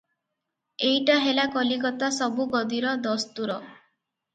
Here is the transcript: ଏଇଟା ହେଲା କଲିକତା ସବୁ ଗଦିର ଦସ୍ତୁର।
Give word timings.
ଏଇଟା 0.87 1.19
ହେଲା 1.27 1.47
କଲିକତା 1.57 2.13
ସବୁ 2.19 2.51
ଗଦିର 2.59 2.99
ଦସ୍ତୁର। 3.09 3.65